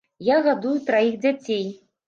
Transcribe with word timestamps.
Я 0.27 0.37
гадую 0.47 0.73
траіх 0.89 1.15
дзяцей. 1.23 1.65